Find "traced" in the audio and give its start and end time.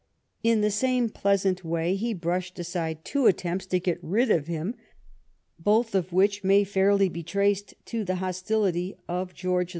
7.21-7.75